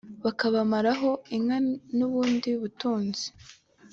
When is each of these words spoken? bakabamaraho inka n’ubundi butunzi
bakabamaraho 0.23 1.09
inka 1.35 1.57
n’ubundi 1.97 2.49
butunzi 2.61 3.25